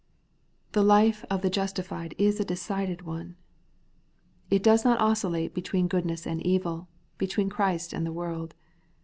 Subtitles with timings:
[0.71, 3.35] The life of the justified is a decided one*
[4.49, 6.87] It does not oscillate between goodness and evil,
[7.19, 8.55] between Christ and the world.